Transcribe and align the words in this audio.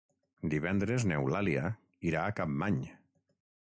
Divendres 0.53 1.05
n'Eulàlia 1.11 1.69
irà 2.13 2.27
a 2.27 2.37
Capmany. 2.43 2.85